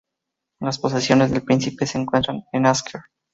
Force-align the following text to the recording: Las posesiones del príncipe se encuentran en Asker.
Las 0.61 0.79
posesiones 0.79 1.29
del 1.29 1.43
príncipe 1.43 1.85
se 1.85 1.99
encuentran 1.99 2.41
en 2.53 2.65
Asker. 2.65 3.03